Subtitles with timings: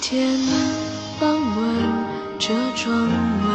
[0.00, 0.38] 天
[1.20, 3.48] 傍晚，车窗外，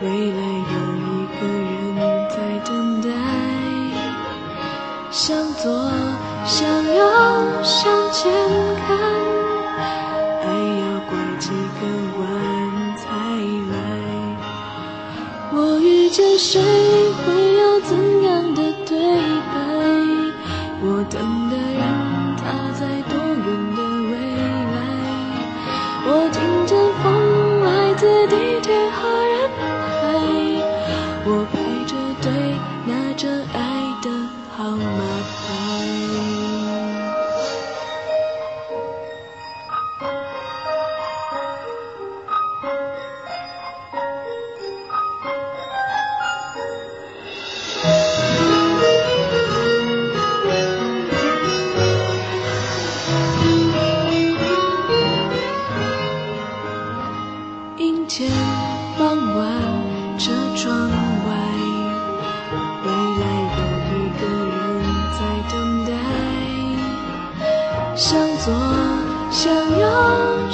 [0.00, 0.40] 未来
[0.72, 1.06] 有一
[1.38, 1.68] 个人
[2.30, 3.08] 在等待。
[5.10, 5.90] 向左，
[6.44, 7.00] 向右，
[7.62, 8.32] 向前
[8.86, 8.96] 看，
[10.42, 10.44] 还
[10.80, 11.80] 要拐几个
[12.18, 12.22] 弯
[12.96, 13.04] 才
[13.70, 13.74] 来。
[15.52, 17.55] 我遇见谁，会
[32.26, 32.34] 对
[32.86, 33.60] 拿着爱
[34.02, 34.10] 的
[34.56, 34.82] 号码
[35.30, 35.44] 牌。
[57.76, 58.28] 阴天
[58.98, 61.30] 傍晚，车窗外，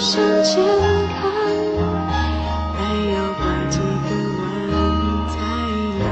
[0.02, 1.30] 向前看，
[2.74, 2.78] 还
[3.14, 3.40] 要拐
[3.70, 4.42] 几个弯
[5.28, 5.32] 才
[6.02, 6.04] 来。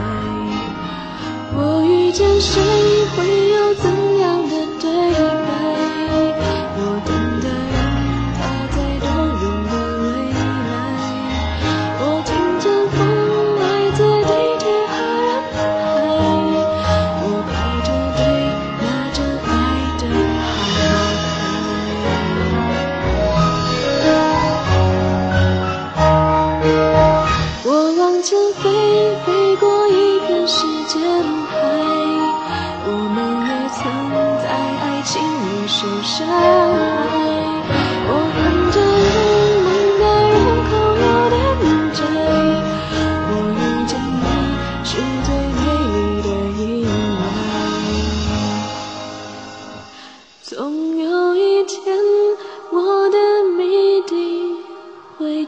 [1.57, 2.63] 我遇见谁，
[3.17, 3.50] 会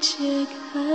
[0.02, 0.91] 解开。